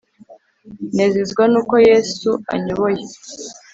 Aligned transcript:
Nezezwa 0.97 1.43
nuko 1.51 1.75
yesu 1.89 2.29
anyoboye 2.53 3.03